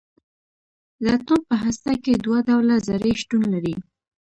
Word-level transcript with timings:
د 1.01 1.03
اټوم 1.15 1.41
په 1.49 1.55
هسته 1.63 1.93
کې 2.03 2.13
دوه 2.25 2.39
ډوله 2.47 2.75
ذرې 2.87 3.11
شتون 3.21 3.43
لري. 3.53 3.75